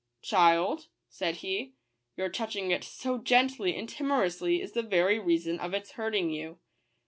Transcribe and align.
"Child," 0.23 0.87
said 1.09 1.35
he," 1.45 1.73
your 2.17 2.27
touching 2.29 2.71
it 2.71 2.83
so 2.83 3.19
gently 3.19 3.75
and 3.77 3.87
timorously 3.87 4.59
is 4.59 4.71
the 4.71 4.81
very 4.81 5.19
reason 5.19 5.59
of 5.59 5.75
its 5.75 5.91
hurting 5.91 6.31
you. 6.31 6.59